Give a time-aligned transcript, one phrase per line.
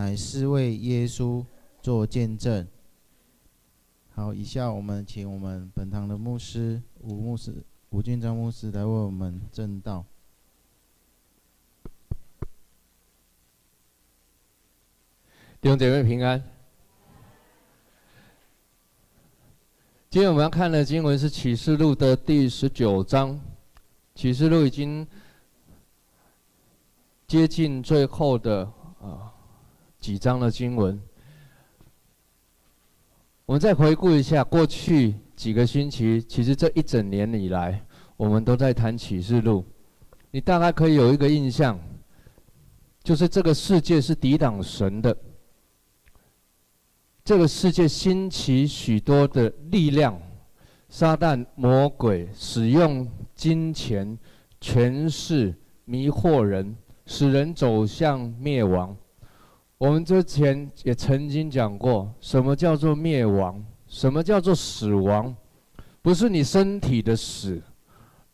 [0.00, 1.44] 乃是为耶稣
[1.82, 2.66] 做见证。
[4.14, 7.54] 好，以下我们请我们本堂的牧师吴牧师
[7.90, 10.02] 吴俊章牧师来为我们证道。
[15.60, 16.42] 弟兄姐妹平安。
[20.08, 23.38] 今天我们要看的经文是启示录的第十九章。
[24.14, 25.06] 启示录已经
[27.26, 28.72] 接近最后的
[30.00, 31.00] 几章的经文。
[33.44, 37.84] 我们再回顾一下过去几个星期，其实这一整年以来，
[38.16, 39.64] 我们都在谈启示录。
[40.30, 41.78] 你大概可以有一个印象，
[43.02, 45.16] 就是这个世界是抵挡神的。
[47.24, 50.20] 这个世界兴起许多的力量，
[50.88, 54.16] 撒旦魔鬼使用金钱、
[54.60, 55.54] 权势
[55.84, 56.76] 迷惑人，
[57.06, 58.96] 使人走向灭亡。
[59.80, 63.64] 我们之前也曾经讲过，什么叫做灭亡？
[63.86, 65.34] 什么叫做死亡？
[66.02, 67.62] 不是你身体的死，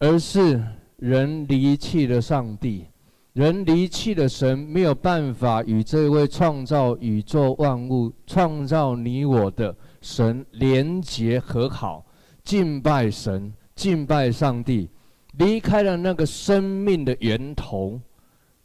[0.01, 0.61] 而是
[0.97, 2.87] 人离弃了上帝，
[3.33, 12.05] 人离弃了神，没有办法与这位创造宇宙万物、创造你我的神连结和好，
[12.43, 14.91] 敬拜神，敬拜上帝，
[15.39, 18.01] 离开了那个生命的源头，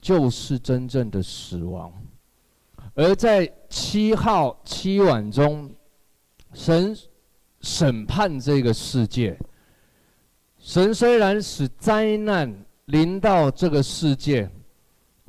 [0.01, 1.93] 就是真正的死亡。
[3.01, 5.73] 而在七号七晚中，
[6.53, 6.95] 神
[7.61, 9.35] 审判这个世界。
[10.59, 14.47] 神虽然使灾难临到这个世界，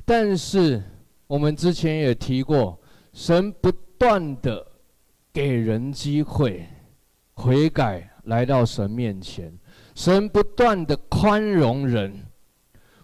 [0.05, 0.83] 但是
[1.25, 2.79] 我们之前也提过，
[3.11, 4.63] 神不断的
[5.33, 6.63] 给人机会
[7.33, 9.51] 悔改，来到神面前。
[9.95, 12.13] 神不断的宽容人，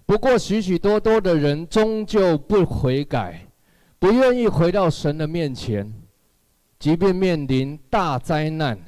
[0.05, 3.47] 不过许许多多的人终究不悔改。
[3.99, 5.93] 不愿意回到神的面前，
[6.79, 8.79] 即便面临大灾难，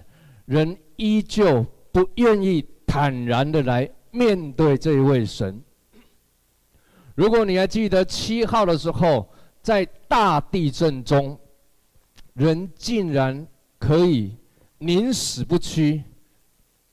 [0.46, 5.62] 人依旧不愿意坦然的来面对这一位神。
[7.14, 9.28] 如果你还记得七号的时候，
[9.62, 11.38] 在大地震中，
[12.34, 13.46] 人竟然
[13.78, 14.38] 可以
[14.78, 16.04] 宁死不屈，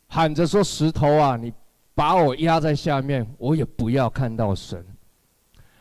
[0.08, 1.52] 喊着说：“石头啊，你
[1.94, 4.84] 把我压在下面，我也不要看到神。”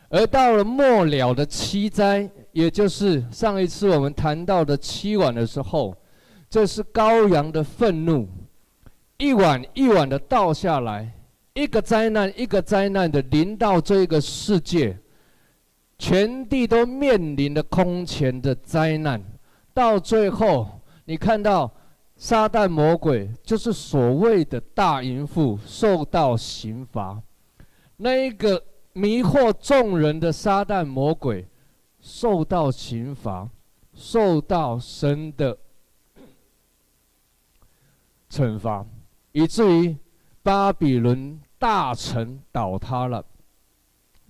[0.10, 5.94] 而到了末了的七灾，也就是上一次我们谈到的七晚的时候，
[6.50, 8.26] 这是羔羊的愤怒，
[9.18, 11.12] 一晚一晚的倒下来，
[11.54, 14.98] 一个灾难一个灾难的临到这个世界，
[16.00, 19.22] 全地都面临着空前的灾难。
[19.74, 21.70] 到最后，你看到
[22.16, 27.22] 撒旦魔鬼，就是所谓的大淫妇，受到刑罚，
[27.98, 28.64] 那一个。
[28.98, 31.48] 迷惑众人的撒旦魔鬼
[32.02, 33.48] 受到刑罚，
[33.94, 35.56] 受到神的
[38.28, 38.84] 惩罚，
[39.34, 39.96] 以至于
[40.42, 43.24] 巴比伦大城倒塌了。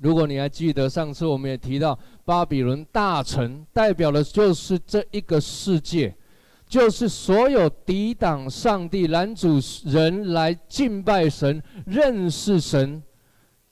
[0.01, 6.13] 如果你还记得上次我们也提到，巴比伦大城代表的就是这一个世界，
[6.67, 13.01] 就是所有抵挡上帝、拦阻人来敬拜神、认识神。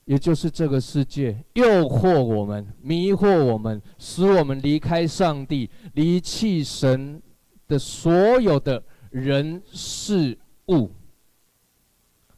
[0.06, 7.20] 也就是这个世界诱惑我们、迷惑我们，使我们离开上帝、离弃神
[7.66, 10.90] 的所有的人事物，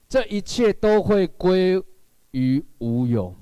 [0.08, 1.82] 这一切都会归
[2.30, 3.34] 于无有。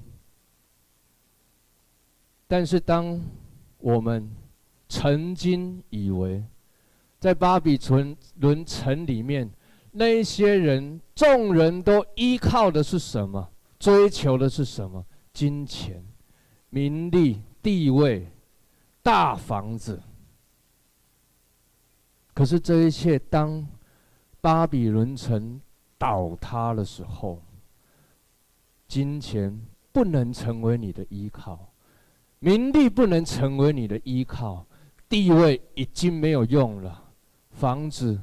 [2.48, 3.20] 但是，当
[3.78, 4.28] 我们
[4.88, 6.43] 曾经以为，
[7.20, 7.78] 在巴比
[8.41, 9.48] 伦城里面，
[9.93, 13.48] 那些人、众人都依靠的是什么？
[13.86, 15.06] 追求的是什么？
[15.32, 16.04] 金钱、
[16.70, 18.26] 名利、地位、
[19.00, 20.02] 大房子。
[22.34, 23.64] 可是这一切，当
[24.41, 25.60] 巴比伦城
[25.96, 27.41] 倒塌的时候，
[28.88, 29.56] 金钱
[29.93, 31.72] 不能成为你的依靠，
[32.40, 34.66] 名利不能成为你的依靠，
[35.08, 37.05] 地位已经没有用了，
[37.52, 38.20] 房子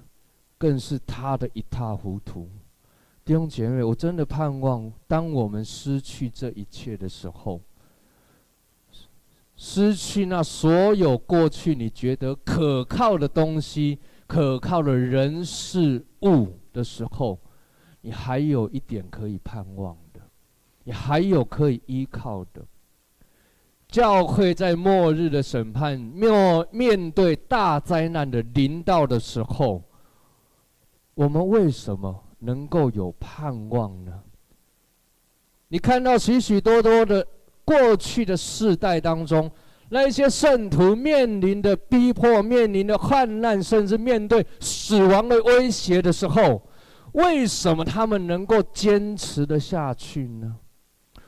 [0.57, 2.49] 更是塌得一塌糊涂。
[3.25, 7.61] 弟兄姐妹，我真的盼望，当我们失去这一切的时候，
[9.55, 13.97] 失去那所有过去你觉得可靠的东西、
[14.27, 17.39] 可靠的人事物的时候，
[18.01, 20.19] 你还有一点可以盼望的，
[20.83, 22.65] 你还有可以依靠的。
[23.87, 29.81] 教会在末日的审判面面对大灾难的临到的时候，
[31.13, 32.21] 我们为什么？
[32.43, 34.21] 能够有盼望呢？
[35.69, 37.25] 你看到许许多多的
[37.65, 39.49] 过去的世代当中，
[39.89, 46.61] 那一些圣徒面临的逼迫、面临的患难，甚至面对死亡的威胁的时候，
[47.13, 50.57] 为什么他们能够坚持得下去呢？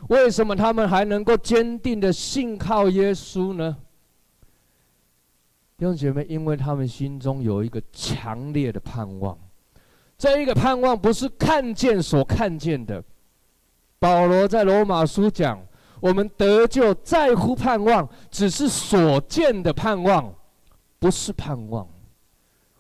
[0.09, 3.77] 为什么他们还能够坚定的信靠耶稣呢？
[5.77, 9.37] 弟兄姐妹，因为他们心中有一个强烈的盼望，
[10.17, 13.03] 这一个盼望不是看见所看见的。
[13.99, 15.59] 保罗在罗马书讲。
[16.01, 20.31] 我们得救在乎盼望，只是所见的盼望，
[20.99, 21.87] 不是盼望。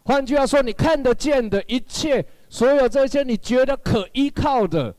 [0.03, 4.93] 换句话说，你看得见的一切，所有这些你觉得可依靠的，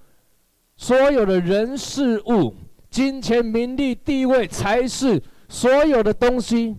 [0.76, 2.52] 所有的人事物、
[2.90, 6.76] 金钱、名利、地位、财势，所有的东西，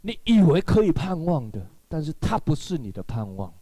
[0.00, 3.52] 你以为可以盼望的，但是它不是你的盼望，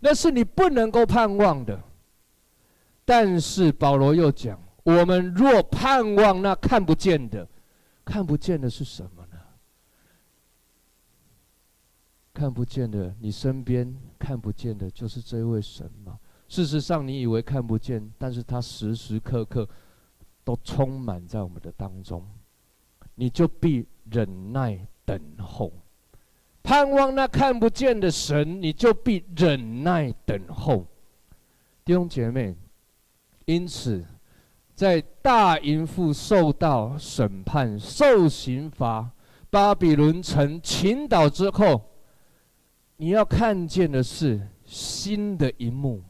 [0.00, 1.82] 那是你不能够盼望的。
[3.04, 4.60] 但是保罗又讲。
[4.82, 7.44] 我们若盼望那看不见的，
[8.04, 9.36] 看不见的是什么呢？
[12.32, 16.16] 看不见的，你身边看不见的，就是这位神吗？
[16.46, 19.68] 事实上，你以为看不见，但是他时时刻刻
[20.44, 22.24] 都充满在我们的当中，
[23.16, 25.72] 你就必忍耐等候，
[26.66, 30.84] 盼望那看不见的神，你就必忍耐等候。
[31.84, 32.56] 弟兄姐妹，
[33.44, 34.04] 因此。
[34.74, 39.10] 在大淫妇受到审判、受刑罚，
[39.48, 41.80] 巴比伦城倾倒之后，
[42.98, 46.02] 你要看见的是新的一幕。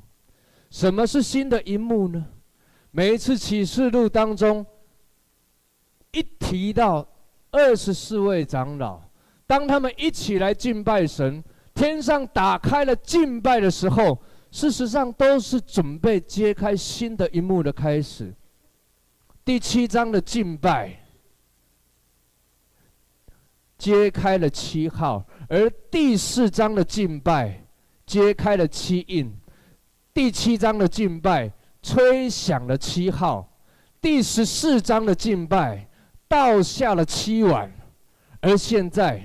[0.69, 2.27] 什么是新的一幕呢？
[2.91, 4.67] 每一次启示录当中，
[6.11, 7.07] 一提到
[7.53, 9.01] 二十四位长老，
[9.47, 11.43] 当他们一起来敬拜神，
[11.75, 14.21] 天上打开了敬拜的时候，
[14.51, 18.35] 事实上都是准备揭开新的一幕的开始。
[19.45, 21.05] 第七章的敬拜
[23.79, 27.63] 揭开了七号，而第四章的敬拜
[28.05, 29.33] 揭开了七印。
[30.13, 31.53] 第七章的敬拜
[31.83, 33.49] 吹响了七号，
[34.01, 35.87] 第十四章的敬拜
[36.27, 37.71] 倒下了七碗，
[38.41, 39.23] 而现在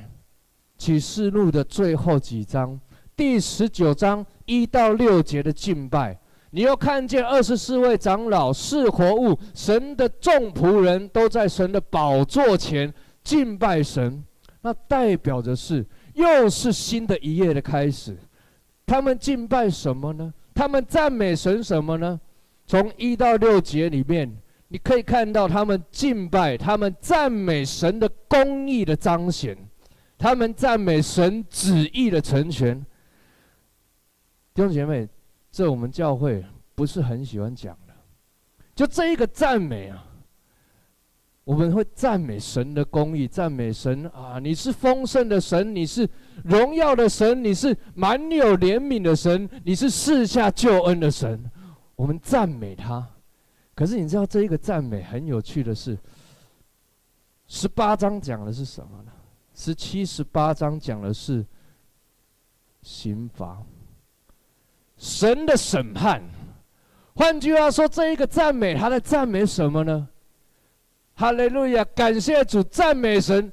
[0.82, 2.80] 启示录的最后几章，
[3.16, 6.20] 第十九章一到六节的敬拜。
[6.50, 12.92] 你要看见二十四位长老是活物，神的众仆人都在神的宝座前
[13.24, 14.24] 敬拜神，
[14.62, 15.86] 那代表着是
[16.16, 18.18] 又是新的一页的开始。
[18.88, 20.34] 他们敬拜什么呢？
[20.56, 22.20] 他们赞美神什么呢？
[22.66, 24.36] 从一到六节里面，
[24.70, 29.56] 你可以看到他们敬拜，他们赞美神的公义的彰显，
[30.22, 32.80] 他们赞美神旨意的成全。
[34.54, 35.10] 弟兄姐妹。
[35.54, 36.46] 这我们教会
[36.76, 37.94] 不是很喜欢讲的，
[38.74, 40.02] 就这一个赞美啊，
[41.44, 46.10] 我们会赞美神的公义，赞美神啊，你是丰盛的神，你是
[46.46, 51.44] 荣耀的神，你是满有怜悯的神，你是赐下救恩的神，
[51.98, 53.06] 我们赞美他。
[53.76, 55.98] 可是你知道这一个赞美很有趣的是，
[57.46, 59.12] 十八章讲的是什么呢？
[59.54, 61.46] 十七、十八章讲的是
[62.82, 63.62] 刑罚。
[64.98, 66.22] 神的审判，
[67.16, 70.08] 换句话说，这一个赞美，他在赞美什么呢？
[71.16, 73.52] 哈利路亚，感谢主，赞美神。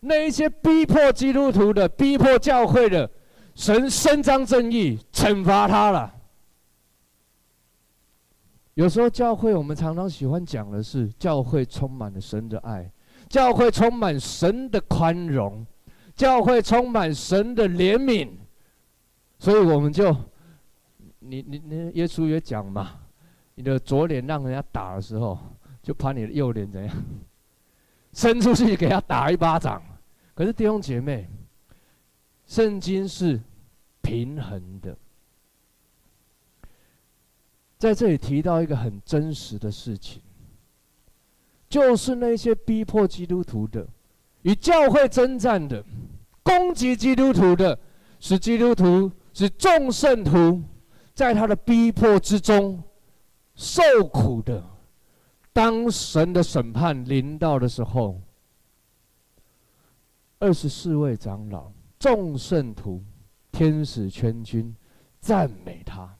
[0.00, 3.10] 那一些逼迫基督徒的、逼迫教会的，
[3.54, 6.14] 神伸张正义，惩罚他了。
[8.74, 12.90] 有时候教会，我们常常喜欢讲的是，教会充满了神的爱，
[13.30, 15.64] 教会充满神的宽容，
[16.16, 18.28] 教会充满神的怜悯。
[19.38, 20.14] 所以我们就，
[21.20, 23.00] 你你你，耶稣也讲嘛，
[23.54, 25.38] 你的左脸让人家打的时候，
[25.80, 26.94] 就把你的右脸怎样，
[28.12, 29.80] 伸出去给他打一巴掌。
[30.34, 31.28] 可是弟兄姐妹，
[32.46, 33.40] 圣经是
[34.02, 34.96] 平衡的，
[37.78, 40.20] 在这里提到一个很真实的事情，
[41.70, 43.88] 就是那些逼迫基督徒的、
[44.42, 45.82] 与教会征战的、
[46.42, 47.78] 攻击基督徒的，
[48.18, 49.10] 使基督徒。
[49.32, 50.60] 使众圣徒
[51.14, 52.82] 在他的逼迫之中
[53.54, 54.62] 受苦的。
[55.52, 58.20] 当神的审判临到的时候，
[60.40, 63.00] 二十四位长老、众圣徒、
[63.52, 64.74] 天使全军
[65.20, 66.12] 赞美他，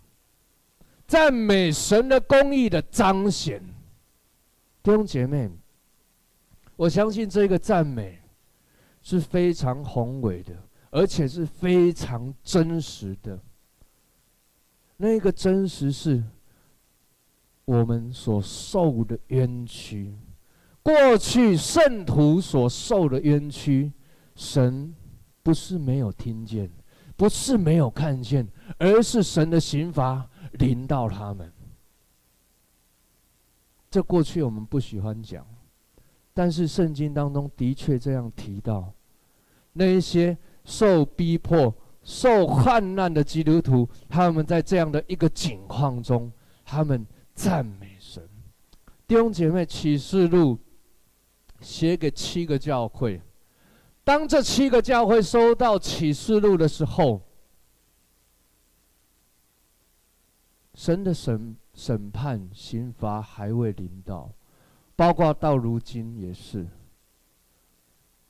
[1.09, 3.61] 赞美神的公义的彰显。
[4.83, 5.51] 弟兄姐妹，
[6.77, 8.21] 我相信这个赞美
[9.03, 10.55] 是非常宏伟的。
[10.93, 13.41] 而且是非常真实的，
[14.97, 16.21] 那个真实是
[17.65, 20.13] 我们所受的冤屈，
[20.83, 23.93] 过去圣徒所受的冤屈，
[24.35, 24.93] 神
[25.45, 26.69] 不是没有听见，
[27.17, 31.53] 不是没有看见，而是神的刑罚临到他们。
[33.91, 35.45] 这过去我们不喜欢讲，
[36.33, 38.93] 但是圣经当中的确这样提到，
[39.73, 46.31] 那一些受逼迫、受患难的基督徒，他们在这样的一个境况中，
[46.65, 47.05] 他们
[47.35, 48.23] 赞美神。
[49.09, 50.57] 弟兄姐妹，启示录
[51.61, 53.21] 写给七个教会，
[54.05, 57.21] 当这七个教会收到启示录的时候，
[60.75, 61.57] 神的审。
[61.75, 64.31] 审判、刑罚还未临到，
[64.97, 66.67] 包括到如今也是。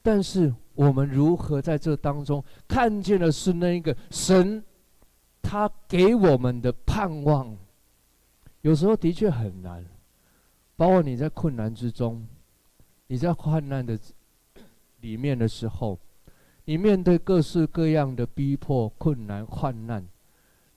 [0.02, 4.64] 但是我们如何在这当中看见的是那一个神，
[5.42, 7.56] 他给我们的盼望？
[8.62, 9.85] 有时候的确很难，
[10.76, 12.26] 包括你在困难之中，
[13.09, 13.99] 你在患难的
[15.00, 15.99] 里面的时候，
[16.66, 20.06] 你面对各式各样的逼迫、困难、患难，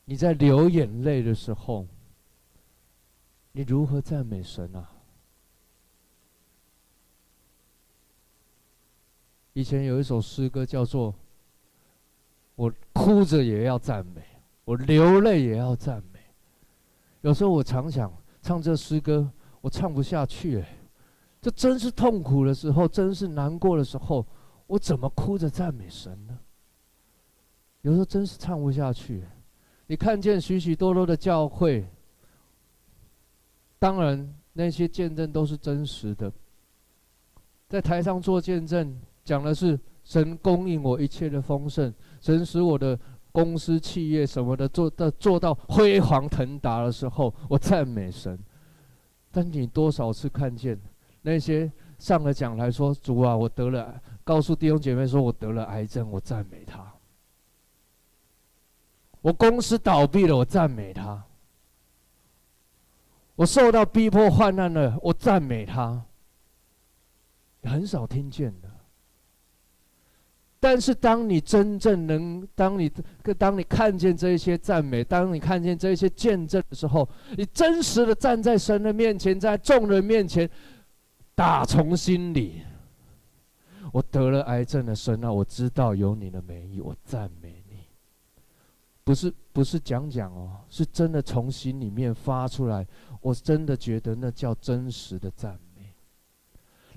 [0.05, 1.85] 你在流眼泪的时候。
[3.55, 4.89] 你如何赞美神啊？
[9.53, 11.13] 以前有一首诗歌叫做
[12.55, 14.23] “我哭着也要赞美，
[14.65, 16.19] 我流泪也要赞美”。
[17.21, 19.31] 有时候我常想唱这诗歌，
[19.61, 20.77] 我唱不下去哎，
[21.39, 24.25] 这真是痛苦的时候，真是难过的时候，
[24.65, 26.39] 我怎么哭着赞美神呢？
[27.81, 29.23] 有时候真是唱不下去。
[29.85, 31.87] 你看见许许多多的教会。
[33.83, 36.31] 当然，那些见证都是真实的。
[37.67, 42.97] 在台上做见证，讲的是神供应我一切的丰盛，神使我的
[43.33, 48.39] 公司、企业什么的做到做到辉煌腾达的时候，我赞美神。
[49.33, 50.79] 但你多少次看见
[51.21, 56.89] 那些上了讲台说：“主啊，我得了。”告诉弟兄姐妹说：“我得了癌症。”我赞美他。
[59.19, 61.21] 我公司倒闭了，我赞美他。
[63.35, 66.05] 我受到逼迫患难了，我赞美他。
[67.63, 68.69] 很少听见的。
[70.59, 72.89] 但是当你真正能，当你
[73.37, 80.49] 当你看见这些赞美，当你看见这些见证的时候，你真实的站在神的面前，在众人面前，
[81.35, 82.61] 打从心里，
[83.91, 87.79] 我得了癌症的神啊，我知道有你的美意，我赞美你。
[89.03, 92.87] 不是不是讲讲哦，是真的从心里面发出来。
[93.23, 95.95] 我真的觉得那叫真实的赞美，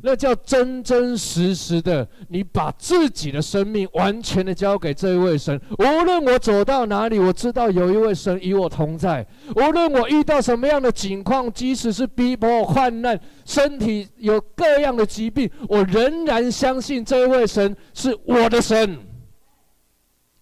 [0.02, 5.59] 那叫真真实实的，你把自己的生命完全的交给这一位神。
[5.78, 9.26] 无论我走到哪里，我知道有一位神与我同在。
[9.54, 18.99] 无论我遇到什么样的境况，即使是逼迫、患难，身体有各样的疾病，我仍然相信这一位神是我的神。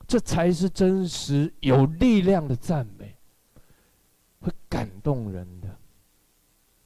[0.06, 3.16] 这才是真实有力量的赞美，
[4.40, 5.48] 会感动人。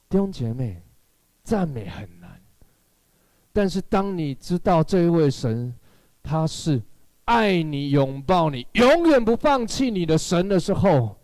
[0.09, 0.81] 弟兄姐妹，
[1.43, 2.41] 赞美很难，
[3.53, 5.71] 但是当你知道这一位神，
[6.23, 6.81] 他是
[7.25, 11.15] 爱你、拥抱你、永远不放弃你的神的时候，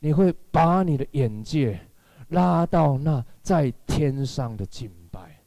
[0.00, 1.80] 你会把你的眼界
[2.28, 5.40] 拉到那在天上的敬拜，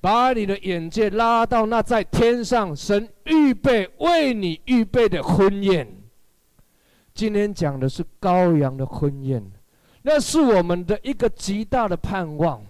[0.00, 5.86] 把你的眼界拉到那在天上神预备为你预备的婚宴。
[7.12, 9.44] 今天讲的是羔羊的婚宴。
[10.06, 12.62] 那是我们的一个极大的盼望，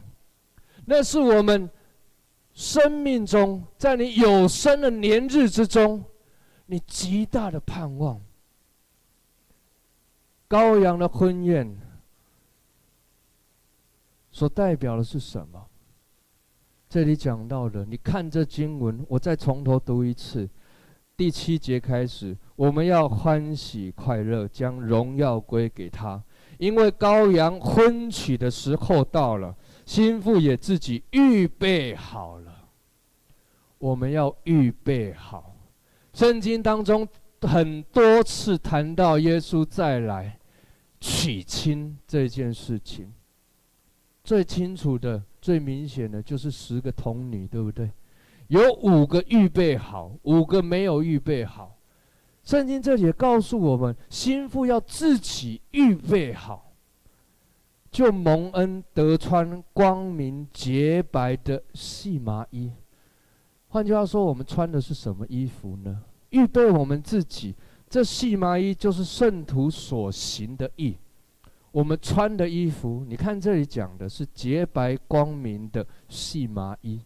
[0.86, 1.68] 那是我们
[2.52, 6.04] 生命中，在你有生的年日之中，
[6.66, 8.20] 你极大的盼望。
[10.48, 11.76] 羔羊的婚宴
[14.30, 15.66] 所代表的是什么？
[16.88, 20.48] 这里讲到的，你看这经文，我再从头读一次，
[21.16, 26.22] 第七节开始，我们要欢喜快乐，将荣耀归给他。
[26.58, 32.68] 因为羔羊婚娶的时候到了，新妇也自己预备好了。
[33.78, 35.56] 我们要预备好。
[36.12, 37.06] 圣经当中
[37.42, 40.38] 很多次谈到耶稣再来
[41.00, 43.12] 娶亲这件事情，
[44.22, 47.90] 最清楚的、最明显的就是十个童女，对不对？
[48.48, 51.73] 有五个预备好，五个没有预备好。
[52.44, 56.72] 圣经这里也告诉我们，心腹要自己预备好，
[57.90, 62.70] 就蒙恩得穿光明洁白的细麻衣。
[63.68, 66.02] 换句话说，我们穿的是什么衣服呢？
[66.30, 67.54] 预备我们自己，
[67.88, 70.96] 这细麻衣就是圣徒所行的义。
[71.72, 77.00] 我们穿的衣服，你看这里讲的是洁白光明的细麻衣。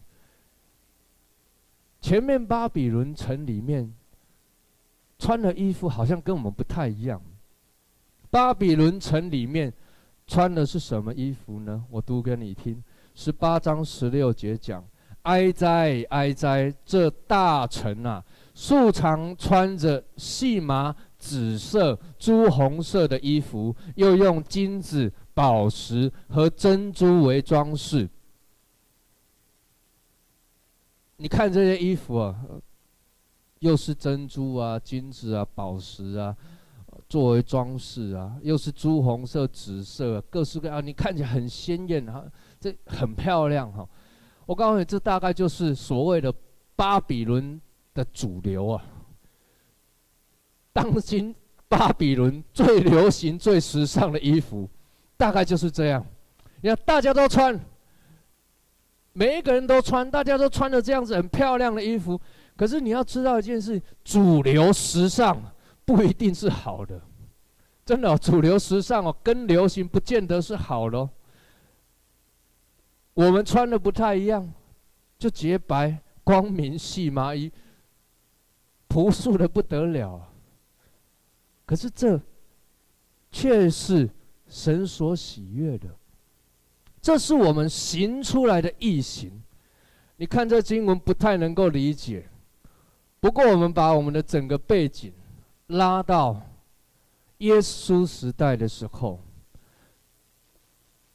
[2.01, 3.93] 前面巴比伦城里面
[5.19, 7.21] 穿的衣服好像跟我们不太一样。
[8.31, 9.71] 巴比伦城里面
[10.25, 11.83] 穿的是什么衣服呢？
[11.91, 12.83] 我读给你听，
[13.13, 14.83] 十八章十六节讲：
[15.23, 18.23] 哀哉，哀哉，这大城啊，
[18.55, 20.95] 素常穿着细麻。
[21.19, 28.07] 紫色、朱红色的衣服，又用金子、宝石和珍珠为装饰。
[31.17, 32.39] 你看这些衣服啊，
[33.59, 36.35] 又是珍珠啊、金子啊、宝石啊，
[37.07, 42.23] 作为装饰啊，又是朱红色、紫色，各式各样，你看起来很鲜艳哈，
[42.59, 43.87] 这很漂亮哈。
[44.45, 46.33] 我告诉你，这大概就是所谓的
[46.75, 47.59] 巴比伦
[47.93, 48.83] 的主流啊。
[50.71, 51.35] 当今
[51.67, 54.69] 巴比伦最流行、最时尚的衣服，
[55.17, 56.05] 大概就是这样。
[56.61, 57.59] 你看，大家都穿，
[59.13, 62.19] 每一个人都穿，大家都穿着这样子很漂亮的衣服。
[62.59, 65.41] 可是你要知道一件事：主流时尚
[65.85, 67.01] 不一定是好的。
[67.85, 71.09] 真的，主流时尚哦，跟流行不见得是好的。
[73.13, 74.53] 我们穿的不太一样，
[75.17, 77.49] 就洁白、光明、细麻衣，
[78.89, 80.27] 朴素的不得了。
[81.65, 82.19] 可是这
[83.31, 84.09] 却是
[84.49, 85.87] 神所喜悦的，
[87.01, 89.41] 这是我们行出来的异行。
[90.17, 92.27] 你看这经文不太能够理解，
[93.19, 95.11] 不过我们把我们的整个背景
[95.67, 96.41] 拉到
[97.39, 99.19] 耶稣时代的时候，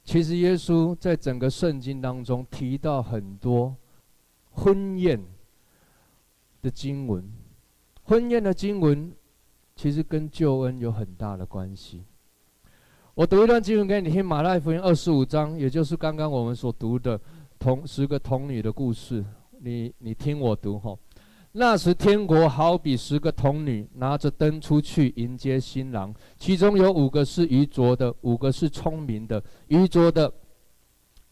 [0.03, 3.75] 其实耶稣在整个圣经当中提到很多
[4.51, 5.19] 婚宴
[6.61, 7.27] 的经文，
[8.03, 9.11] 婚宴的经文。
[9.77, 12.01] 其实跟救恩有很大的关系。
[13.13, 17.19] 我读一段经文给你听，《马太福音》二十五章，也就是刚刚我们所读的
[17.59, 19.21] 童十个童女的故事。
[19.59, 20.97] 你你听我读哈。
[21.57, 29.41] 那时天国好比十个童女拿着灯出去迎接新郎，其中有五个是愚拙的，五个是聪明的。
[29.67, 30.29] 愚拙的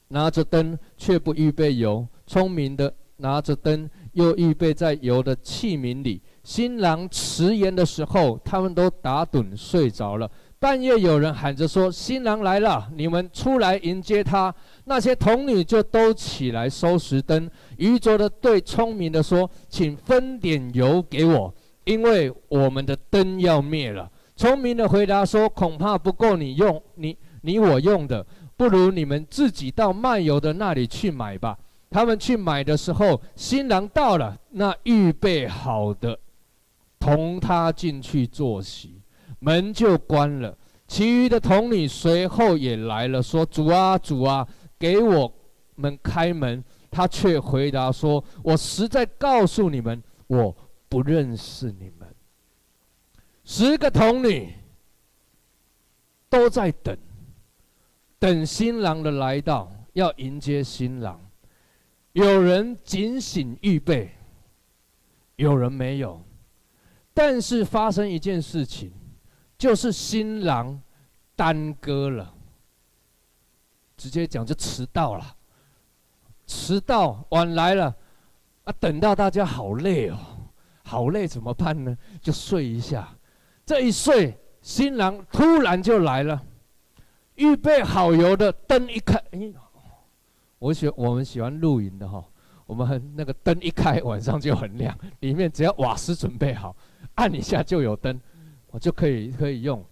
[0.07, 6.21] 拿着灯却不预备油，聪明的拿着灯又预备在油的器皿里。
[6.41, 10.31] 新郎迟延的时候，他们都打盹睡着了。
[10.57, 14.53] 半夜有人喊着说：“新郎来了，你们出来迎接他。”
[14.85, 17.49] 那些童女就都起来收拾灯。
[17.77, 21.53] 愚拙的对聪明的说：“请分点油给我，
[21.85, 28.25] 因为我们的灯要灭了。”聪明的回答说：“恐怕不够你用，你你我用的，
[28.57, 31.57] 不如你们自己到卖油的那里去买吧。”
[31.91, 36.17] 他们去买的时候，新郎到了，那预备好的。
[36.99, 39.01] 同他进去坐席，
[39.39, 40.57] 门就关了。
[40.87, 44.47] 其余的童女随后也来了，说：“主啊，主啊，
[44.79, 45.31] 给我
[45.75, 50.55] 们开门。”他却回答说：“我实在告诉你们，我
[50.87, 52.07] 不认识你们。”
[53.43, 54.53] 十个童女
[56.29, 56.95] 都在等，
[58.19, 61.19] 等新郎的来到，要迎接新郎。
[62.13, 64.11] 有人警醒预备，
[65.35, 66.21] 有人没有。
[67.13, 68.91] 但是发生一件事情，
[69.57, 70.81] 就是新郎
[71.35, 72.33] 耽搁了，
[73.97, 75.35] 直接讲就迟到了，
[76.45, 77.95] 迟到晚来了，
[78.63, 80.17] 啊，等到大家好累哦，
[80.83, 81.97] 好累怎么办呢？
[82.21, 83.07] 就睡一下，
[83.65, 86.41] 这一睡，新郎突然就来了，
[87.35, 89.51] 预备好油的灯一开，哎，
[90.59, 92.23] 我喜我们喜欢露营的哈，
[92.65, 96.75] 我们那个灯一开，晚上就很亮，里面只要瓦斯准备好。
[97.15, 98.19] 按一下就有灯，
[98.71, 99.85] 我就可以可以用。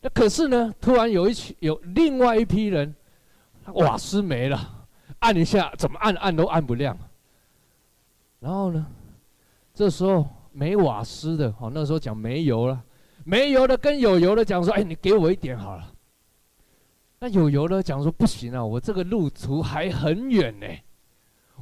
[0.00, 2.92] 那可是呢，突然有一群有另外一批人，
[3.74, 4.79] 瓦斯没了，
[5.20, 6.96] 按一下怎么按按都按不亮。
[8.40, 8.86] 然后呢，
[9.72, 12.82] 这时候没瓦斯的，哦，那时候讲没油了，
[13.24, 15.92] 没油的跟有油的讲说：“哎，你给我一点好了。”
[17.20, 20.66] 那有油的讲说：“不行啊，我这个路途还很远呢，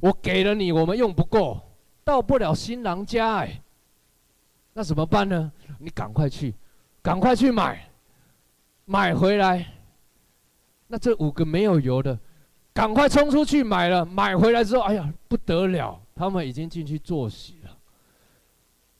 [0.00, 1.60] 我给了你，我们用不够，
[2.04, 3.60] 到不了新郎家哎。”
[4.72, 5.50] 那怎么办呢？
[5.80, 6.54] 你赶快去，
[7.02, 7.90] 赶快去买，
[8.84, 9.66] 买回来。
[10.86, 12.16] 那这五个没有油的，
[12.78, 14.06] 赶快冲出去买了。
[14.06, 17.76] 买回来之后，哎呀，不得了，他们已经进去坐席了。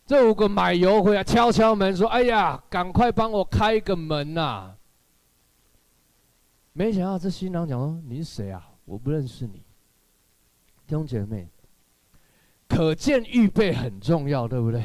[0.05, 4.75] 这五个买油回来，敲敲门说：“哎呀，赶快帮我开个门呐！”
[6.75, 8.69] 没想到这新郎讲说：“你是谁啊？
[8.85, 9.63] 我不认识你。”
[10.85, 11.49] 弟兄姐妹，
[12.67, 14.83] 可见预备很重要，对不对？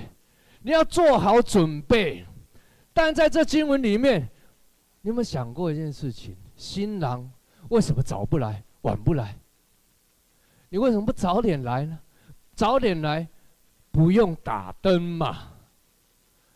[0.62, 2.24] 你要做好准备，
[2.94, 4.30] 但在这经文里面，
[5.02, 6.38] 你有没有想过一件事情？
[6.56, 7.28] 新郎
[7.70, 9.36] 为什么找不来，晚不来？
[10.70, 12.00] 你为什么不早点来呢？
[12.56, 13.28] 早点来，
[13.92, 15.50] 不用打灯嘛。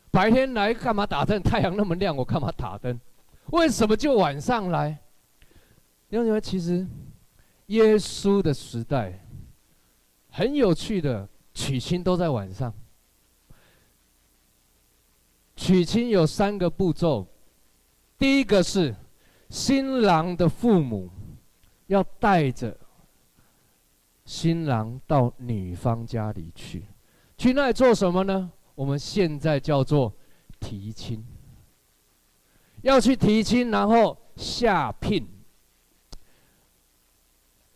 [0.09, 1.41] 白天来干嘛打灯？
[1.41, 2.99] 太阳那么亮，我干嘛打灯？
[3.51, 4.97] 为什么就晚上来？
[6.09, 6.87] 因为其实
[7.67, 9.25] 耶稣的时代
[10.29, 12.73] 很有趣的，娶亲都在晚上。
[15.55, 17.27] 娶亲有三个步骤，
[18.17, 18.95] 第一个是
[19.49, 21.09] 新郎的父母
[21.87, 22.77] 要带着
[24.25, 26.85] 新郎到女方家里去，
[27.37, 28.51] 去那里做什么呢？
[28.75, 30.13] 我们现在叫做
[30.59, 31.25] 提亲，
[32.81, 35.27] 要去提亲，然后下聘。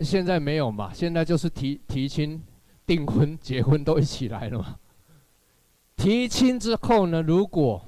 [0.02, 0.92] 现在没有嘛？
[0.94, 2.42] 现在就是提提亲、
[2.86, 4.80] 订婚、结婚都一起来了嘛。
[5.96, 7.86] 提亲之后呢，如果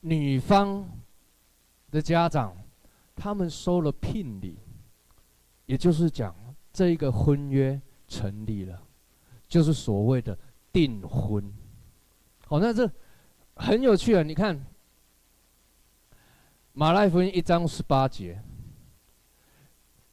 [0.00, 0.88] 女方
[1.90, 2.56] 的家长
[3.14, 4.56] 他们收了聘礼，
[5.70, 6.34] 也就是讲
[6.72, 8.82] 这一个婚约成立了，
[9.46, 10.36] 就是所谓的
[10.72, 11.48] 订婚。
[12.44, 12.90] 好，那这
[13.54, 14.22] 很有趣啊！
[14.24, 14.66] 你看，
[16.72, 18.42] 马太福音一章十八节，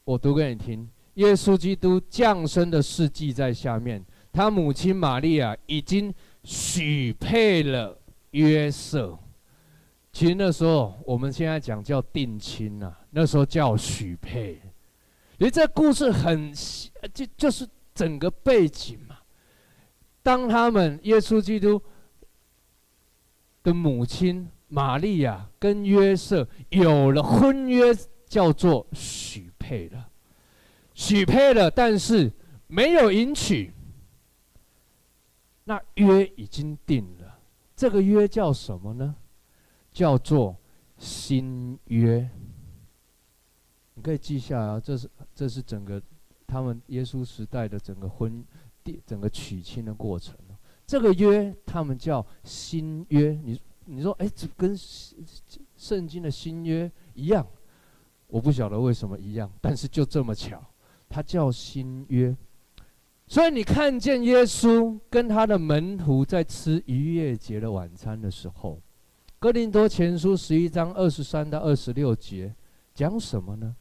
[0.03, 0.87] 我读给你听。
[1.15, 9.17] 耶稣基督降生的事迹在下面，他母亲玛利亚已经许配了约瑟。
[10.13, 14.61] 其实那时候我们现在讲叫定亲啊，那时候叫许配。
[15.37, 16.53] 你这故事很
[17.13, 19.17] 就就是整个背景嘛。
[20.21, 21.81] 当他们耶稣基督。
[23.63, 27.93] 的母亲玛利亚跟约瑟有了婚约，
[28.25, 30.09] 叫做许配了，
[30.93, 32.31] 许配了，但是
[32.67, 33.73] 没有迎娶。
[35.65, 37.39] 那约已经定了，
[37.75, 39.13] 这个约叫什么呢？
[39.91, 40.55] 叫做
[40.97, 42.29] 新约。
[43.95, 46.01] 你可以记下啊，这是这是整个
[46.47, 48.43] 他们耶稣时代的整个婚，
[49.05, 50.35] 整个娶亲的过程。
[50.87, 54.75] 这个约他们叫新约，你你说哎，这跟
[55.75, 57.45] 圣经的新约一样？
[58.25, 60.59] 我不晓得为什么一样，但是就这么巧，
[61.07, 62.35] 它叫新约。
[63.27, 68.71] 所以你看见耶稣跟他的门徒在吃逾越节的晚餐的时候，
[69.37, 72.55] 《哥林多前书》十一章二十三到二十六节
[72.95, 73.75] 讲什么呢？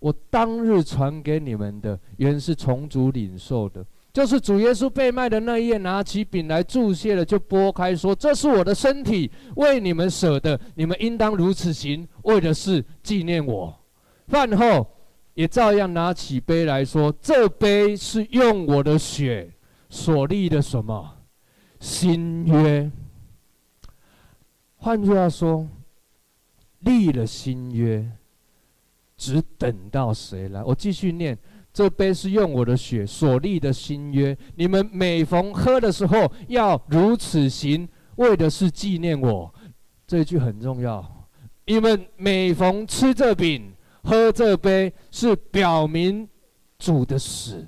[0.00, 3.84] 我当日传给你们的，原是从主领受的。
[4.12, 13.78] 就是主耶稣被卖的那一夜，拿起饼来祝谢了，就擘开说：“这是我的身体，为你们舍的，你们应当如此行，为的是纪念我。”
[14.26, 14.86] 饭后
[15.34, 19.52] 也照样拿起杯来说：“这杯是用我的血
[19.88, 21.16] 所立的什么
[21.78, 22.90] 新约？”
[24.78, 25.68] 换句话说，
[26.80, 28.10] 立了新约，
[29.18, 30.64] 只等到谁来？
[30.64, 31.36] 我继续念。
[31.70, 39.52] 这杯是用我的血所立的新约，你们每逢喝的时候要如此行，为的是纪念我。
[40.06, 41.28] 这一句很重要。
[41.66, 46.26] 你们每逢吃这饼、喝这杯，是表明
[46.78, 47.64] 主的死，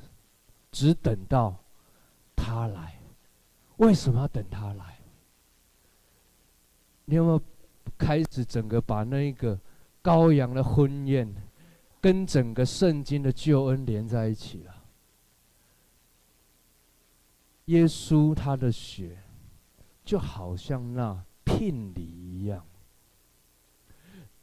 [0.73, 1.55] 只等到
[2.35, 2.95] 他来。
[3.77, 4.85] 为什么要等他来？
[7.05, 7.41] 你有没有
[7.99, 9.59] 开始整个把那一个
[10.03, 11.35] 羔羊的婚宴？
[12.03, 14.75] 跟整个圣经的救恩连在一起了。
[17.67, 19.19] 耶稣他的血，
[20.03, 22.65] 就好像那聘礼一样。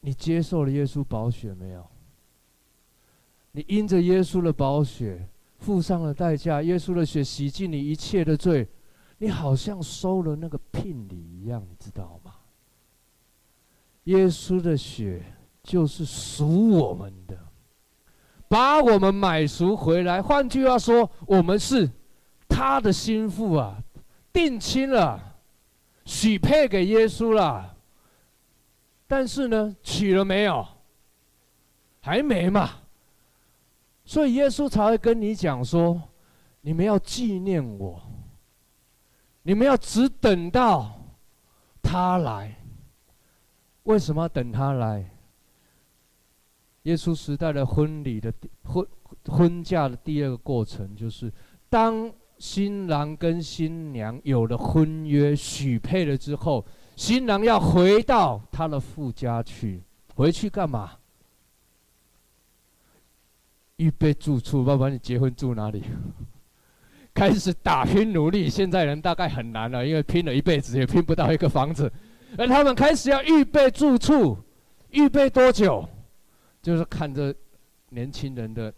[0.01, 1.89] 你接受了耶稣宝血没有？
[3.53, 8.67] 你因着耶稣的宝血付上了代价，耶稣的血洗净你一切的罪，
[9.17, 12.35] 你好像收了那个聘礼一样，你知道吗？
[14.03, 15.23] 耶稣的血
[15.67, 17.37] 就是属我们的。
[18.47, 21.89] 把我们买赎回来，换句话说，我们是
[22.47, 23.83] 他的心腹啊，
[24.31, 25.35] 定亲了，
[26.05, 27.75] 许配给耶稣了。
[29.05, 30.65] 但是呢，娶了没有？
[31.99, 32.69] 还没嘛。
[34.05, 36.01] 所以耶稣才会跟你讲说：
[36.61, 38.01] 你们要纪念我，
[39.43, 40.97] 你们要只等到
[41.81, 42.55] 他来。
[43.83, 45.09] 为什么要等他来？
[46.87, 48.87] 耶稣时代的婚礼的婚
[49.25, 51.29] 婚嫁的第二个过程，就是
[51.69, 59.83] 当新郎跟新娘有了婚约许配了之后，新郎要回到他的父家去，
[60.15, 60.93] 回去干嘛？
[63.75, 65.83] 预备住处，爸爸，你结婚住哪里？
[67.13, 68.49] 开始打拼努力。
[68.49, 71.91] 现在人大概很难了，因为拼了一辈子也拼不到一个房子，
[72.37, 74.37] 而他们开始要预备住处。
[74.91, 75.85] 预备多久？
[76.67, 77.33] 就是看这
[77.91, 78.73] 年轻人的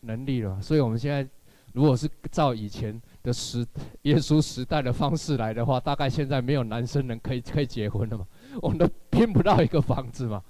[0.00, 0.60] 能力了。
[0.60, 1.26] 所以我们现在
[1.72, 3.66] 如果是照以前的时
[4.02, 8.26] 耶稣时代的方式来的话，大概现在没有男生能可以可以结婚了嘛？
[8.60, 10.42] 我们都拼不到一个房子嘛。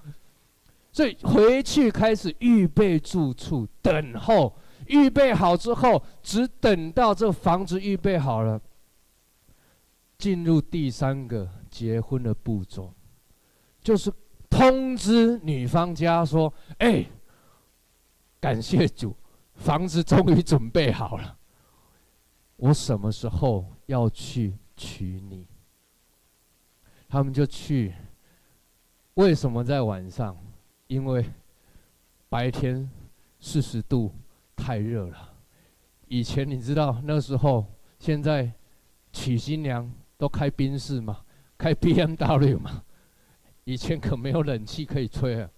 [0.90, 4.52] 所以回去开始预备住处，等候。
[4.88, 8.60] 预备好之后，只等到这房子预备好了，
[10.18, 12.92] 进入第三个结婚的步骤，
[13.80, 14.12] 就是
[14.52, 17.06] 通知女方家说：“哎，
[18.38, 19.16] 感谢主，
[19.54, 21.38] 房子终于准备好了，
[22.56, 25.46] 我什么时候要去娶你？”
[27.08, 27.94] 他们就去。
[29.14, 30.36] 为什么在晚上？
[30.86, 31.24] 因为
[32.28, 32.88] 白天
[33.40, 34.12] 四十度。
[34.54, 35.32] 太热了。
[36.06, 37.66] 以前你知道那时候，
[37.98, 38.52] 现在
[39.12, 41.24] 娶新娘都开宾士嘛，
[41.58, 42.84] 开 BMW 嘛。
[43.64, 45.48] 以前可没有冷气可以吹啊。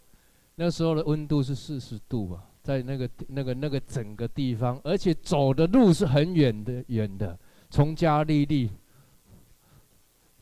[0.56, 7.38] 那时候的温度是四十度啊，在那个那个那个整个地方，而且走的路是很远的远的，
[7.70, 8.70] 从加利利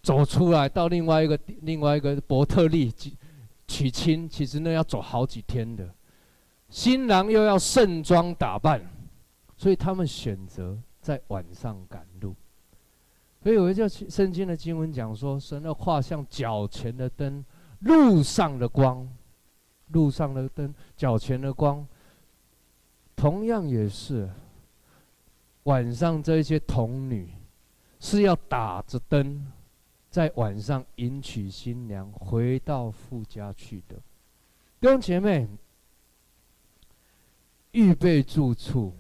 [0.03, 2.93] 走出来到另外一个另外一个伯特利
[3.67, 5.89] 娶亲，其实那要走好几天的。
[6.69, 8.83] 新郎又要盛装打扮，
[9.57, 12.35] 所以他们选择在晚上赶路。
[13.43, 17.45] 所以有一句圣经的经文讲说：“神的画像脚前的灯，
[17.85, 19.09] 路上的光，
[19.89, 21.87] 路上的灯，脚前的光。”
[23.17, 24.31] 同样也是
[25.65, 27.29] 晚上这些童女
[28.01, 29.47] 是要打着灯，
[30.11, 33.97] 在晚上迎娶新娘回到父家去的。
[34.81, 35.49] 弟兄姐妹。
[37.73, 38.93] 预备住处，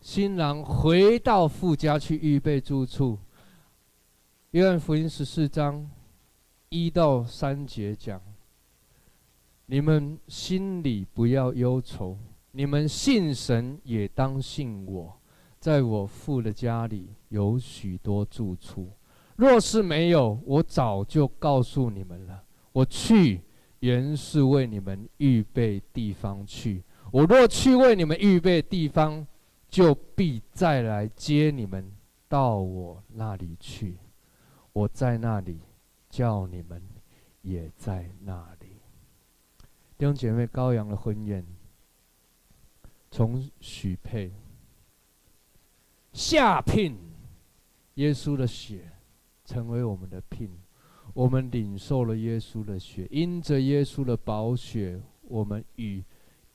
[0.00, 3.16] 新郎回到父家去预备住处。
[4.50, 5.88] 约翰福音十四章
[6.70, 8.22] 一到三节讲：
[9.66, 12.16] 你们心里不要忧愁，
[12.52, 15.20] 你们信神也当信我，
[15.58, 18.88] 在我父的家里有许多住处。
[19.34, 22.44] 若是没有，我早就告诉你们了。
[22.70, 23.40] 我去，
[23.80, 26.84] 原是为你们预备地方去。
[27.10, 29.26] 我若去为你们预备地方，
[29.68, 31.90] 就必再来接你们
[32.28, 33.96] 到我那里去。
[34.72, 35.58] 我在那里，
[36.10, 36.82] 叫你们
[37.40, 38.66] 也在那里。
[39.96, 41.46] 弟兄姐妹，羔羊的婚宴，
[43.10, 44.30] 从许配、
[46.12, 46.98] 下聘，
[47.94, 48.90] 耶稣的血
[49.46, 50.50] 成为我们的聘，
[51.14, 56.04] 我们领受了耶稣的血，因着耶稣的宝血，我们与。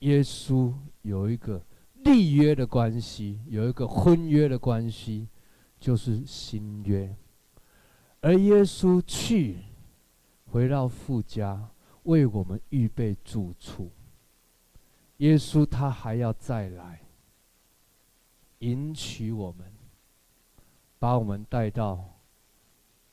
[0.00, 1.64] 耶稣有一个
[2.04, 5.26] 立约的关系，有一个婚约的关系，
[5.80, 7.16] 就是新约。
[8.26, 9.58] 而耶稣去，
[10.50, 11.68] 回到父家，
[12.02, 13.88] 为我们预备住处。
[15.18, 17.02] 耶稣他还要再来，
[18.58, 19.72] 迎娶我们，
[20.98, 22.16] 把我们带到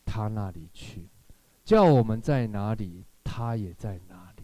[0.04, 1.08] 他那里去，
[1.64, 4.44] 叫我们在哪里，他也在哪里。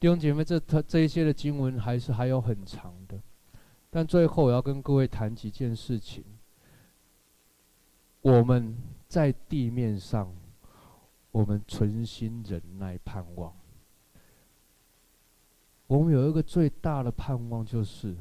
[0.00, 3.16] 弟兄姐妹，这他这一些的经文还是还有很长的，
[3.90, 6.24] 但最后我要跟各位谈几件事情。
[8.22, 8.76] 我们
[9.16, 10.30] 在地面上，
[11.30, 13.50] 我们存心忍耐盼望。
[15.86, 18.14] 我们有一个最大的盼望，就是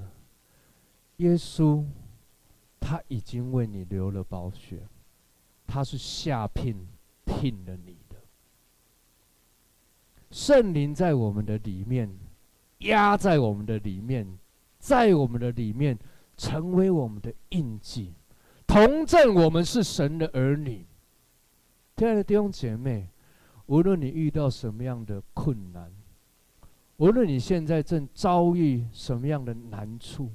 [1.17, 1.83] 耶稣
[2.79, 4.87] 他已经为你流了宝血，
[5.67, 6.87] 他是下聘
[7.25, 8.15] 聘了你的。
[10.31, 12.09] 圣灵在我们的里面，
[12.77, 14.39] 压在我们的里面，
[14.79, 15.99] 在我们的里面
[16.37, 18.13] 成为我们的印记，
[18.75, 20.85] 同证我们是神的儿女。
[21.95, 23.07] 亲爱的弟兄姐妹，
[23.67, 25.89] 无论你遇到什么样的困难，
[26.97, 30.29] 无论你现在正遭遇什么样的难处，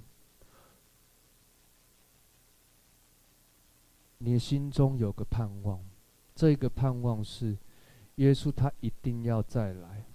[4.16, 5.78] 你心中有个盼望，
[6.34, 7.58] 这个盼望是。
[8.14, 10.06] 耶稣他一定要再来，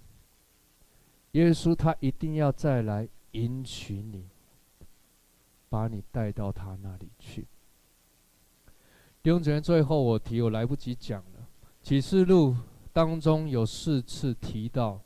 [1.30, 4.28] 耶稣他一定要再来迎娶你，
[5.68, 7.46] 把你带到他那里去。
[9.26, 11.48] 弟兄姊妹，最后我提，我来不及讲了。
[11.82, 12.56] 启示录
[12.92, 15.00] 当中有四次提到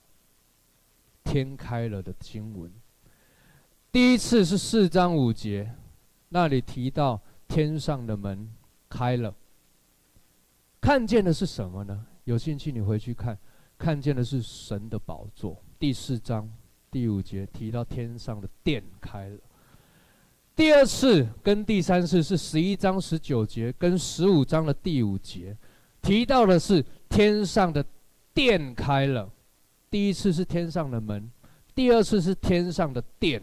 [1.25, 2.71] 天开了的经文，
[3.91, 5.75] 第一次是四章五节，
[6.29, 8.47] 那里提到天上的门
[8.91, 9.35] 开了，
[10.83, 12.07] 看见的是什么呢？
[12.25, 13.39] 有兴趣，你回去看，
[13.79, 15.57] 看见的是神的宝座。
[15.79, 16.47] 第四章
[16.91, 19.39] 第五节提到天上的殿开了。
[20.61, 25.57] 第二次跟第三次是十一章十九节跟十五章的第五节，
[26.03, 27.83] 提到的是天上的
[28.35, 29.27] 殿开了，
[29.89, 31.31] 第一次是天上的门，
[31.75, 33.43] 第二次是天上的殿。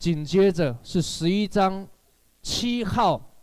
[0.00, 1.86] 紧接着是十一章
[2.42, 3.36] 七号，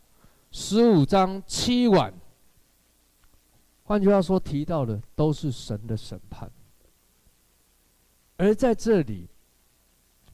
[0.51, 2.13] 十五章七晚。
[3.83, 6.51] 换句话说，提到的都是神的审判。
[8.35, 9.29] 而在这里，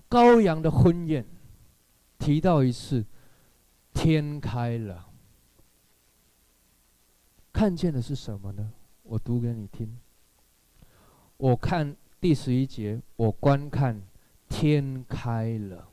[0.10, 1.24] 羔羊的婚宴
[2.22, 3.04] 提到一次，
[3.96, 5.08] 天开了。
[7.52, 8.72] 看见的是什么呢？
[9.02, 9.98] 我读给你听。
[11.38, 14.00] 我看第十一节，我观看
[14.48, 15.90] 天开了，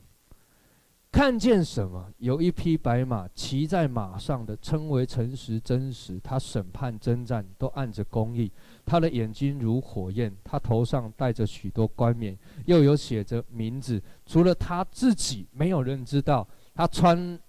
[1.11, 2.13] 看见什么？
[2.19, 8.51] 有一匹白马，骑在马上的称为诚实真实，他审判征战都按着公义。
[8.89, 16.47] 他的眼睛如火焰，他头上戴着许多冠冕，又有写着名字，除了他自己，没有人知道。
[16.73, 17.39] 他穿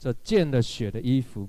[0.00, 1.48] 着溅了血的衣服。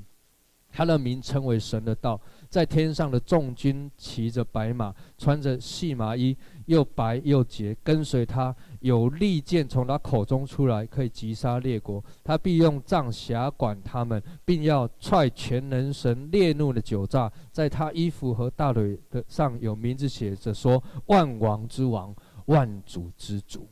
[0.72, 2.22] 他的名称为神的道，
[2.52, 6.36] 在天上的众军骑着白马，穿着细麻衣，
[6.66, 8.54] 又白又洁，跟随他。
[8.82, 12.04] 有利剑从他口中出来，可以击杀列国。
[12.26, 17.32] 他必用杖辖管他们，并要踹全能神烈怒的酒醡。
[17.54, 22.14] 在他衣服和大腿的上有名字写着说：万王之王，
[22.48, 23.66] 万主之主。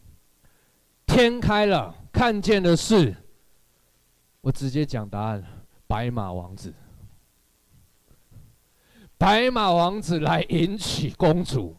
[1.06, 3.14] 天开了，看见的是，
[4.40, 5.44] 我直接讲答案：
[5.86, 6.74] 白马王子。
[9.20, 11.76] 白马王子来迎娶公主，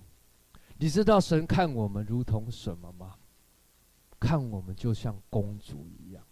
[0.76, 3.14] 你知道神看我们如同什么吗？
[4.20, 6.22] 看我们就像公主一样，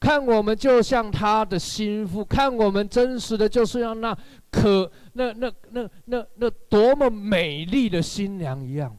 [0.00, 4.18] 看我们就像他的心腹，看我们真实的就是像那
[4.50, 8.98] 可那那那那那，那多么美丽的新娘一样。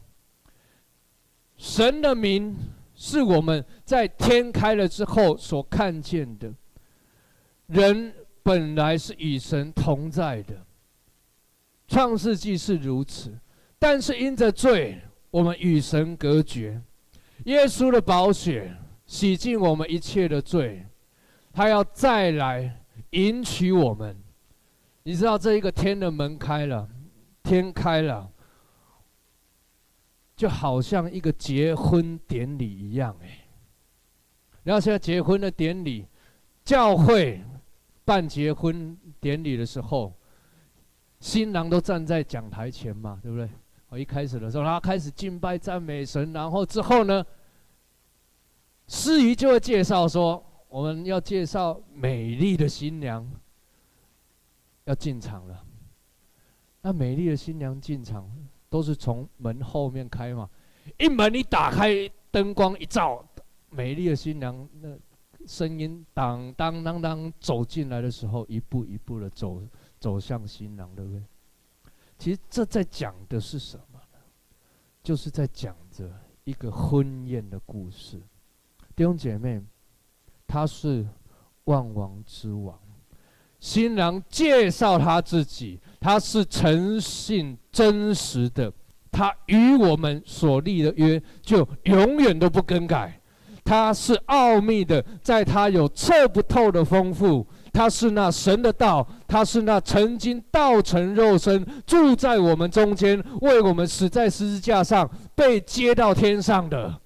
[1.58, 2.56] 神的名
[2.96, 6.54] 是我们在天开了之后所看见的，
[7.66, 10.66] 人本来是与神同在的。
[11.88, 13.34] 创世纪是如此，
[13.80, 16.82] 但是因着罪，我们与神隔绝。
[17.46, 20.86] 耶稣的宝血洗净我们一切的罪，
[21.54, 24.16] 他要再来迎娶我们。
[25.04, 26.90] 你知道这一个天的门开了，
[27.42, 28.30] 天开了，
[30.36, 33.48] 就好像一个结婚典礼一样哎。
[34.64, 36.06] 然后现在结婚的典礼，
[36.66, 37.42] 教会
[38.04, 40.14] 办结婚典礼的时候。
[41.20, 43.50] 新郎都站在讲台前嘛，对不对？
[43.90, 47.26] 我一开始的时候，他开始敬拜赞美神，然后之后呢，
[48.86, 53.26] 司仪就会介绍说，我们要介绍美丽的新娘
[54.84, 55.64] 要进场了。
[56.82, 58.30] 那美丽的新娘进场
[58.70, 60.50] 都是从门后面开嘛，
[60.98, 63.26] 一门一打开，灯光一照，
[63.70, 64.90] 美丽的新娘那
[65.48, 69.62] 声音当当当当走进来的时候，一步一步的走。
[70.00, 71.22] 走向新郎，对不对？
[72.18, 74.20] 其实这在讲的是什么呢？
[75.04, 76.10] 就是在讲着
[76.44, 78.22] 一个婚宴的故事。
[78.96, 79.62] 弟兄姐妹，
[80.48, 81.08] 他是
[81.66, 82.78] 万王之王。
[83.60, 88.72] 新郎介绍他自己，他是诚信真实的，
[89.12, 93.22] 他与我们所立的约就永远都不更改。
[93.64, 97.46] 他是奥秘的，在他有测不透的丰富。
[97.78, 107.00] 他是那神的道，他是那曾经道成肉身，住在我们中间，为我们死在十字架上，被接到天上的。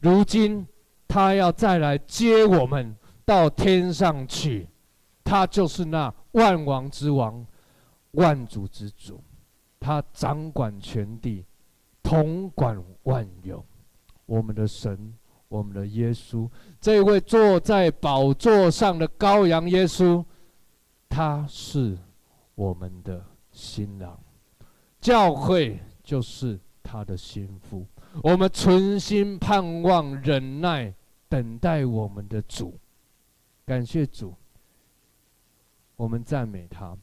[0.00, 0.64] 如今
[1.08, 4.68] 他要再来接我们到天上去，
[5.24, 7.44] 他就是那万王之王，
[8.12, 9.20] 万主之主，
[9.80, 11.44] 他掌管全地，
[12.00, 13.66] 统管万有，
[14.26, 15.12] 我们的神。
[15.52, 16.48] 我们的耶稣，
[16.80, 20.24] 这位坐在宝座上的羔羊耶稣，
[21.10, 21.98] 他是
[22.54, 24.18] 我们的新郎，
[24.98, 27.86] 教会就是他的心腹。
[28.22, 30.94] 我们存心盼望、忍耐、
[31.28, 32.78] 等待我们的主。
[33.66, 34.34] 感谢主，
[35.96, 36.96] 我们赞美他。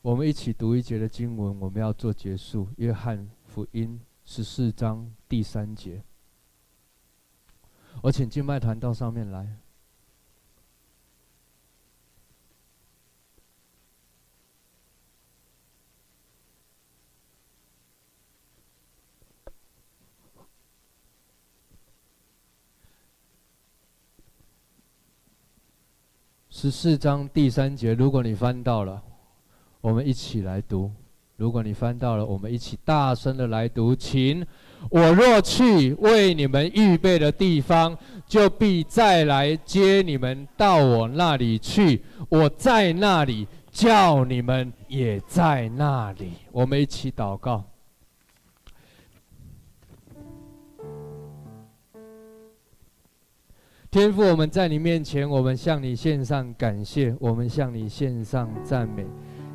[0.00, 2.68] 我们一起读一节的经文，我们要做结束。
[2.76, 5.10] 约翰福音十四章。
[5.28, 6.02] 第三节，
[8.02, 9.56] 我请敬拜团到上面来。
[26.48, 29.02] 十四章第三节，如果你翻到了，
[29.80, 30.92] 我们一起来读。
[31.36, 34.44] 如果你翻到了，我们一起大声的来读，请。
[34.90, 42.02] 我若去为你们预备的地方，就必再来接你们到我那里去。
[42.28, 46.32] 我在那里，叫你们也在那里。
[46.52, 47.64] 我们一起祷告。
[53.90, 59.06] 天父，我们在你面前，我们向你献上感谢，我们向你献上赞美。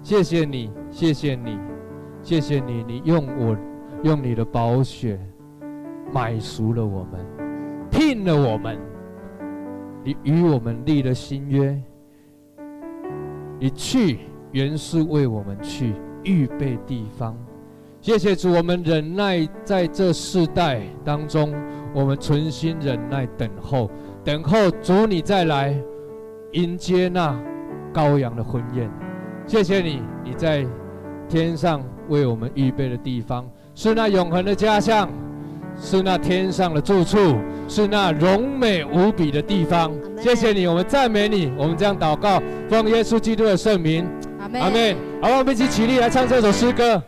[0.04, 1.60] 谢谢你，谢谢你，
[2.24, 3.58] 谢谢你，你用我
[4.04, 5.20] 用你的宝血
[6.12, 7.26] 买赎了我们，
[7.90, 8.80] 聘了我们，
[10.04, 11.80] 你与我们立了新约。
[13.60, 14.22] 你去
[14.52, 15.94] 原是为我们去
[16.24, 17.38] 预备地方。
[18.02, 21.54] 谢谢主，我们忍耐在这世代当中，
[21.94, 23.90] 我们存心忍耐等候。
[24.24, 25.80] 等候主你再来
[26.54, 27.40] 迎接那
[27.94, 28.90] 羔羊的婚宴，
[29.48, 30.66] 谢谢你，你在
[31.28, 35.10] 天上为我们预备的地方是那永恒的家乡，
[35.80, 37.36] 是那天上的住处，
[37.68, 39.92] 是那荣美无比的地方。
[40.18, 44.08] 谢谢你，我们赞美你，我们这样祷告，奉耶稣基督的圣名，
[44.40, 44.96] 阿门。
[45.22, 47.02] 好，我们一起起立来唱这首诗歌。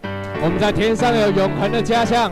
[0.43, 2.31] 我们在天上有永恒的家乡。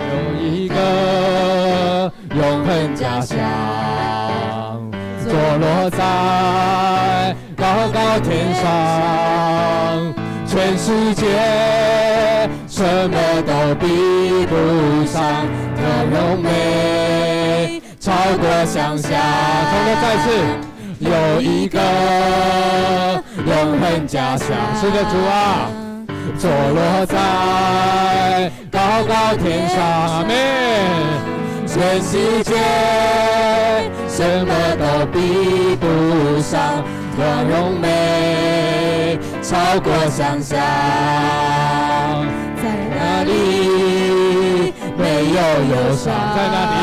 [0.00, 3.87] 有一个永恒家乡，坐
[5.58, 8.62] 落在高高天上，
[10.46, 11.26] 全世界
[12.68, 13.86] 什么都比
[14.46, 14.54] 不
[15.06, 15.20] 上
[15.76, 15.80] 的
[16.12, 19.10] 荣美，超过想象。
[19.70, 20.26] 从头再次，
[21.00, 21.78] 有一个
[23.44, 24.46] 永恒家乡，
[24.80, 25.68] 是的主啊，
[26.38, 28.78] 坐落在高
[29.08, 31.37] 高天上，阿。
[31.78, 32.56] 全世界
[34.08, 35.86] 什么都比不
[36.42, 36.82] 上
[37.16, 40.58] 的荣美，超过想象。
[42.56, 45.38] 在哪里没有
[45.70, 46.10] 忧伤？
[46.34, 46.76] 在哪里？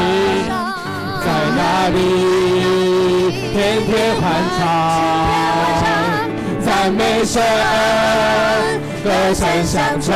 [1.20, 1.28] 在
[1.58, 1.98] 哪里
[3.52, 3.54] 天
[3.86, 3.92] 天
[4.22, 4.24] 欢
[4.58, 4.64] 唱？
[6.66, 7.44] 赞美神，
[9.04, 10.14] 歌声响彻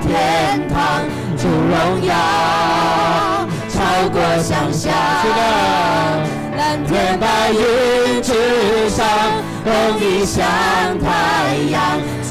[0.00, 1.04] 天堂，
[1.36, 2.14] 主荣耀。
[3.94, 4.92] 超过想象，
[6.56, 9.06] 蓝天白云之上，
[9.62, 10.42] 红地像
[10.98, 11.80] 太阳，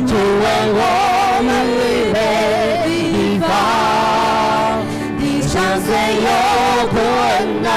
[0.05, 0.45] 主为
[0.75, 1.49] 我们
[1.79, 2.17] 预备
[2.85, 3.47] 地方。
[5.17, 5.53] 地上
[5.85, 5.87] 虽
[6.19, 6.27] 有
[6.89, 6.99] 困
[7.63, 7.71] 难，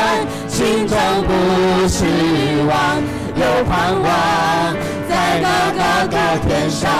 [0.48, 1.96] 心中不失
[2.66, 2.76] 望，
[3.36, 4.74] 有盼望，
[5.08, 5.46] 在那
[5.78, 5.80] 高
[6.10, 6.90] 高天上，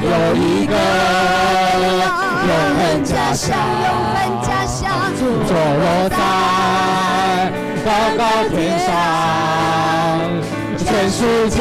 [0.00, 0.74] 有一个。
[2.46, 3.58] 永恒家乡，
[5.46, 6.16] 坐落在
[7.84, 7.88] 高
[8.18, 8.88] 高天上，
[10.76, 11.56] 全世界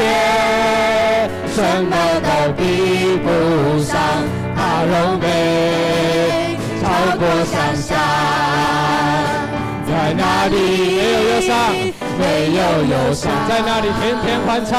[1.53, 2.61] 什么都比
[3.17, 3.27] 不
[3.83, 3.93] 上
[4.55, 5.23] 他荣美，
[6.81, 6.83] 超
[7.17, 7.87] 过想象。
[9.87, 10.53] 在哪里
[10.97, 11.53] 没有忧伤？
[12.17, 12.21] 没
[12.55, 13.23] 有忧伤。
[13.47, 14.73] 在哪里天天欢唱？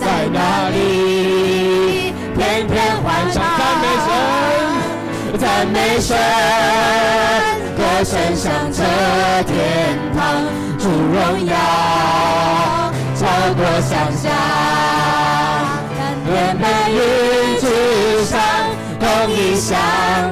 [0.00, 0.38] 在哪
[0.70, 3.42] 里天天欢唱？
[3.58, 4.08] 赞美神。
[5.38, 6.16] 赞美神，
[8.02, 8.82] 歌声响彻
[9.46, 10.42] 天堂，
[10.76, 11.54] 主荣耀
[13.14, 13.20] 超
[13.54, 14.28] 过想象。
[16.26, 16.96] 天白云
[17.60, 18.40] 之上，
[18.98, 19.78] 公义像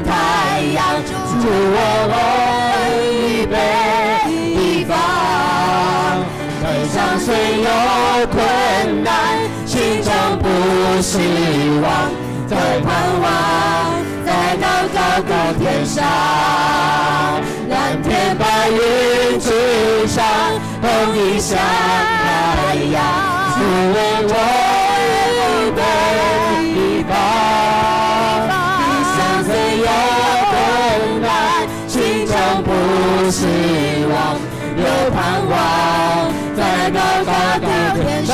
[0.02, 0.84] 太阳，
[1.40, 1.76] 主为
[2.10, 2.14] 我
[3.06, 3.54] 预备
[4.56, 4.98] 地方。
[6.60, 7.28] 天上虽
[7.62, 7.70] 有
[8.26, 9.14] 困难，
[9.64, 10.10] 心中
[10.40, 10.44] 不
[11.00, 11.18] 失
[11.82, 11.88] 望，
[12.48, 12.90] 在盼
[13.22, 13.30] 望。
[14.26, 16.04] 在那高高天上，
[18.70, 20.24] 云之上，
[20.80, 22.98] 红衣像太阳，
[23.54, 23.58] 主
[23.94, 23.96] 为
[24.28, 24.34] 我
[25.36, 25.78] 预备
[26.74, 26.76] 地
[27.08, 27.10] 方。
[28.78, 28.82] 地
[29.16, 29.48] 上虽
[29.78, 29.88] 有
[30.50, 30.52] 困
[31.22, 31.28] 难，
[31.88, 31.94] 心
[32.26, 32.32] 中
[32.64, 32.68] 不
[33.30, 33.38] 失
[34.08, 34.14] 望，
[34.76, 35.18] 有盼
[35.50, 35.52] 望。
[36.56, 36.60] 在
[36.90, 37.28] 高高
[37.60, 37.64] 高
[37.96, 38.30] 天上，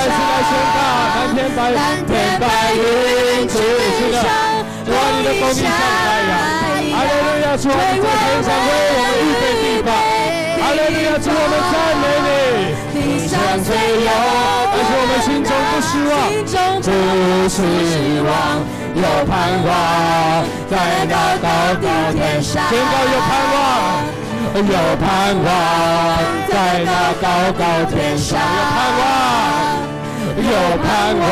[1.72, 1.76] 蓝
[2.06, 2.08] 天
[2.40, 2.78] 白云
[3.48, 3.52] 之
[4.12, 4.16] 上。
[4.86, 5.74] 你的风景像太
[6.28, 6.32] 阳，
[6.94, 9.44] 阿利路亚，主，我们在天上为我们预备
[11.18, 12.28] 地方，阿利路亚，主，我们赞美你。
[12.92, 13.68] 地上虽
[14.04, 14.10] 有，
[14.72, 16.14] 但是我们心中不失望，
[16.80, 16.88] 不
[17.48, 17.56] 失
[18.22, 18.30] 望，
[18.94, 19.32] 有盼
[19.64, 19.68] 望，
[20.70, 20.72] 在
[21.08, 21.48] 那高
[21.80, 23.58] 高天上，宣告有盼望，
[24.56, 25.04] 有盼
[25.44, 25.48] 望，
[26.48, 26.54] 在
[26.84, 26.90] 那
[27.20, 27.24] 高
[27.56, 27.60] 高
[27.90, 29.02] 天上，有盼望，
[30.36, 30.52] 有
[30.82, 31.28] 盼望，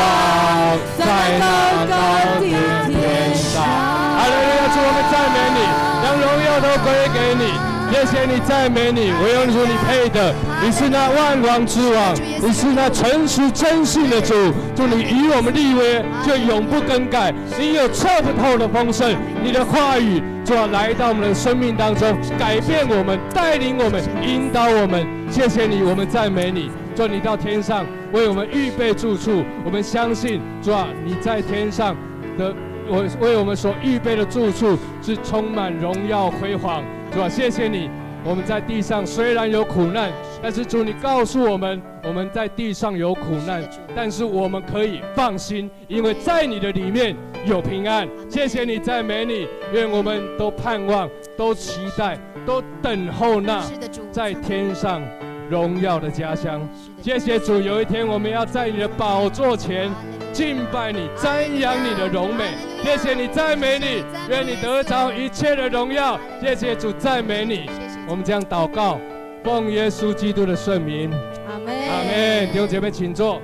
[0.97, 1.01] 在
[1.39, 1.43] 那
[1.89, 1.95] 高高
[2.39, 2.93] 天
[3.35, 3.53] 上。
[3.63, 5.57] 阿利路亚，主，我们赞美你，
[6.03, 7.64] 将荣耀都归给你。
[7.95, 10.35] 谢谢你，赞美你，唯有主你配的。
[10.61, 14.35] 你是那万王之王，你是那诚实真信的主。
[14.75, 17.33] 祝你与我们立约，就永不更改。
[17.57, 25.07] 你有测不透的丰盛，你的话语就要，来到我们的生命当中，改变我们，带领我们，引导我们。
[25.31, 26.69] 谢谢你，我们赞美你。
[26.97, 31.95] 主啊，你到天上为我们预备住处，我们相信主啊，你在天上
[32.37, 32.53] 的
[32.89, 36.83] 我为我们所预备的住处是充满荣耀辉煌。
[37.15, 37.89] 主啊，谢谢你。
[38.25, 40.11] 我们在地上虽然有苦难，
[40.43, 43.63] 但是主，你告诉我们，我们在地上有苦难，
[43.95, 48.05] 但是我们可以放心，因为在你的里面有平安。
[48.29, 53.63] 谢谢你，赞美你，愿我们都盼望，都期待，都等候那
[54.11, 55.01] 在天上
[55.49, 56.67] 荣耀的家乡。
[57.01, 59.89] 谢谢主，有一天我们要在你的宝座前
[60.35, 62.43] 敬拜你，瞻仰你的荣美。
[62.83, 66.19] 谢谢你，赞美你，愿你得着一切的荣耀。
[66.41, 67.69] 谢谢主，赞美你。
[68.05, 68.99] 我们这样祷告，
[69.45, 71.09] 奉耶稣基督的圣名，
[71.47, 71.73] 阿门。
[71.73, 72.51] 阿门。
[72.51, 73.41] 弟兄姐妹，请坐。